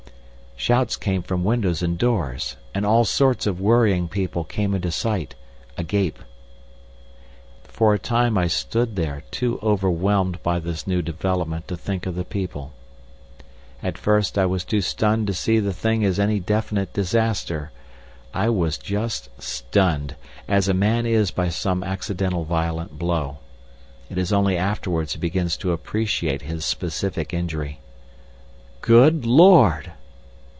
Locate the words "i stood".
8.37-8.95